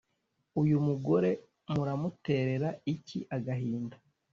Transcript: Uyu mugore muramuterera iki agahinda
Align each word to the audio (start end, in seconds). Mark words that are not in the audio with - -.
Uyu 0.61 0.77
mugore 0.87 1.31
muramuterera 1.73 2.69
iki 2.93 3.19
agahinda 3.35 3.97